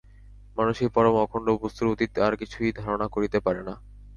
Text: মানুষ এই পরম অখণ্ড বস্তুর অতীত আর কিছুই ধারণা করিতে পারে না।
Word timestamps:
মানুষ 0.57 0.75
এই 0.83 0.89
পরম 0.95 1.15
অখণ্ড 1.17 1.47
বস্তুর 1.61 1.91
অতীত 1.93 2.13
আর 2.19 2.33
কিছুই 2.41 2.69
ধারণা 2.79 3.07
করিতে 3.07 3.37
পারে 3.39 3.61
না। 3.67 3.73